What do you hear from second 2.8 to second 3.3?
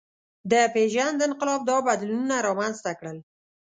ته کړل.